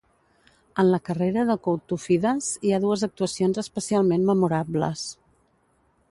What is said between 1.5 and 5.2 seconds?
Koutoufides, hi ha dues actuacions especialment memorables.